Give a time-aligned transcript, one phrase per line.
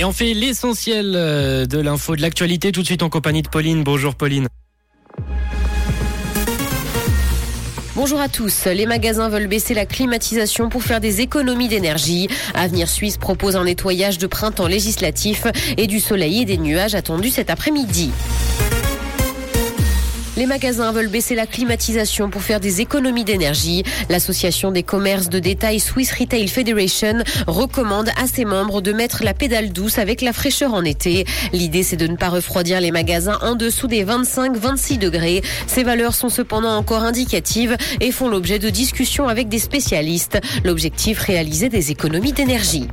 [0.00, 3.48] Et on fait l'essentiel euh, de l'info, de l'actualité, tout de suite en compagnie de
[3.48, 3.82] Pauline.
[3.82, 4.46] Bonjour Pauline.
[7.96, 8.66] Bonjour à tous.
[8.66, 12.28] Les magasins veulent baisser la climatisation pour faire des économies d'énergie.
[12.54, 17.30] Avenir Suisse propose un nettoyage de printemps législatif et du soleil et des nuages attendus
[17.30, 18.12] cet après-midi.
[20.38, 23.82] Les magasins veulent baisser la climatisation pour faire des économies d'énergie.
[24.08, 29.34] L'association des commerces de détail Swiss Retail Federation recommande à ses membres de mettre la
[29.34, 31.26] pédale douce avec la fraîcheur en été.
[31.52, 35.42] L'idée, c'est de ne pas refroidir les magasins en dessous des 25-26 degrés.
[35.66, 40.38] Ces valeurs sont cependant encore indicatives et font l'objet de discussions avec des spécialistes.
[40.62, 42.86] L'objectif, réaliser des économies d'énergie.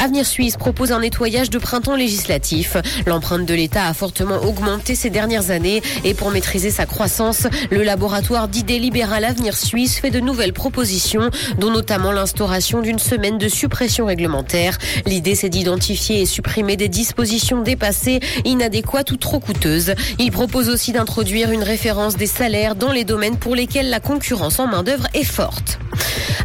[0.00, 2.76] Avenir Suisse propose un nettoyage de printemps législatif.
[3.06, 7.82] L'empreinte de l'État a fortement augmenté ces dernières années et pour maîtriser sa croissance, le
[7.82, 13.48] laboratoire d'idées libérales Avenir Suisse fait de nouvelles propositions, dont notamment l'instauration d'une semaine de
[13.48, 14.78] suppression réglementaire.
[15.06, 19.94] L'idée, c'est d'identifier et supprimer des dispositions dépassées, inadéquates ou trop coûteuses.
[20.18, 24.58] Il propose aussi d'introduire une référence des salaires dans les domaines pour lesquels la concurrence
[24.58, 25.78] en main-d'œuvre est forte.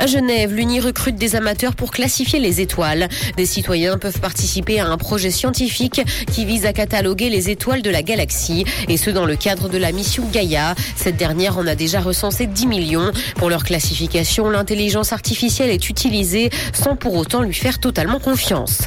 [0.00, 3.08] À Genève, l'Uni recrute des amateurs pour classifier les étoiles.
[3.36, 6.00] Des citoyens peuvent participer à un projet scientifique
[6.32, 9.76] qui vise à cataloguer les étoiles de la galaxie, et ce dans le cadre de
[9.76, 10.76] la mission Gaia.
[10.94, 13.10] Cette dernière en a déjà recensé 10 millions.
[13.34, 18.82] Pour leur classification, l'intelligence artificielle est utilisée sans pour autant lui faire totalement confiance.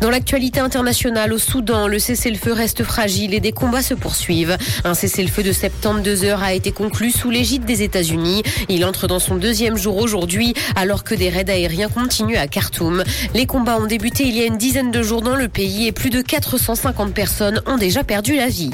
[0.00, 4.56] Dans l'actualité internationale, au Soudan, le cessez-le-feu reste fragile et des combats se poursuivent.
[4.84, 8.42] Un cessez-le-feu de 72 heures a été conclu sous l'égide des États-Unis.
[8.70, 13.04] Il entre dans son deuxième jour aujourd'hui, alors que des raids aériens continuent à Khartoum.
[13.34, 15.92] Les combats ont débuté il y a une dizaine de jours dans le pays et
[15.92, 18.70] plus de 450 personnes ont déjà perdu la vie.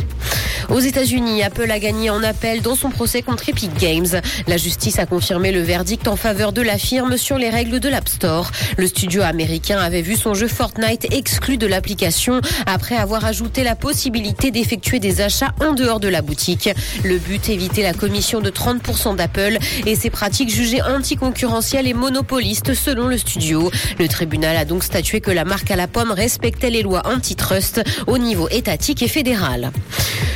[0.69, 4.21] Aux États-Unis, Apple a gagné en appel dans son procès contre Epic Games.
[4.49, 7.89] La justice a confirmé le verdict en faveur de la firme sur les règles de
[7.89, 8.51] l'App Store.
[8.77, 13.77] Le studio américain avait vu son jeu Fortnite exclu de l'application après avoir ajouté la
[13.77, 16.69] possibilité d'effectuer des achats en dehors de la boutique.
[17.05, 22.75] Le but, éviter la commission de 30% d'Apple et ses pratiques jugées anticoncurrentielles et monopolistes
[22.75, 23.71] selon le studio.
[24.01, 27.83] Le tribunal a donc statué que la marque à la pomme respectait les lois antitrust
[28.09, 29.71] au niveau étatique et fédéral.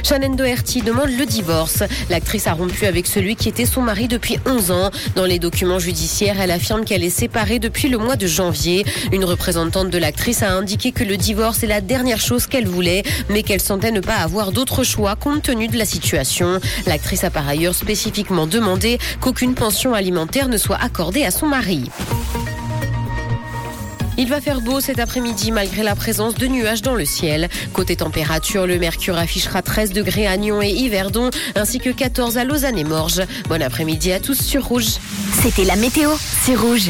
[0.02, 1.82] Shannon Doherty demande le divorce.
[2.08, 4.90] L'actrice a rompu avec celui qui était son mari depuis 11 ans.
[5.16, 8.84] Dans les documents judiciaires, elle affirme qu'elle est séparée depuis le mois de janvier.
[9.12, 13.02] Une représentante de l'actrice a indiqué que le divorce est la dernière chose qu'elle voulait,
[13.28, 16.60] mais qu'elle sentait ne pas avoir d'autre choix compte tenu de la situation.
[16.86, 21.84] L'actrice a par ailleurs spécifiquement demandé qu'aucune pension alimentaire ne soit accordée à son mari.
[24.20, 27.48] Il va faire beau cet après-midi malgré la présence de nuages dans le ciel.
[27.72, 32.44] Côté température, le mercure affichera 13 degrés à Nyon et Yverdon, ainsi que 14 à
[32.44, 33.22] Lausanne et Morges.
[33.48, 34.98] Bon après-midi à tous sur Rouge.
[35.42, 36.10] C'était la météo,
[36.42, 36.88] c'est Rouge.